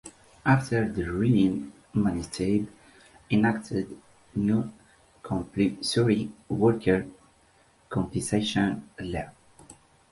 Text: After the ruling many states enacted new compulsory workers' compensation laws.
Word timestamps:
After 0.45 0.89
the 0.91 1.03
ruling 1.11 1.73
many 1.93 2.23
states 2.23 2.71
enacted 3.29 3.95
new 4.33 4.73
compulsory 5.21 6.31
workers' 6.49 7.05
compensation 7.87 8.89
laws. 8.99 9.29